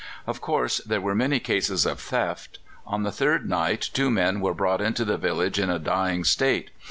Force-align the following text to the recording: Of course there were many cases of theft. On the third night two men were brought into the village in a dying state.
Of 0.25 0.41
course 0.41 0.79
there 0.79 0.99
were 0.99 1.13
many 1.13 1.39
cases 1.39 1.85
of 1.85 1.99
theft. 1.99 2.57
On 2.87 3.03
the 3.03 3.11
third 3.11 3.47
night 3.47 3.87
two 3.93 4.09
men 4.09 4.39
were 4.41 4.55
brought 4.55 4.81
into 4.81 5.05
the 5.05 5.19
village 5.19 5.59
in 5.59 5.69
a 5.69 5.77
dying 5.77 6.23
state. 6.23 6.71